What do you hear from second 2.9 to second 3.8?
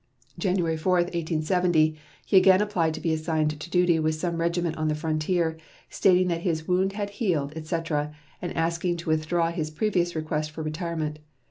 to be assigned to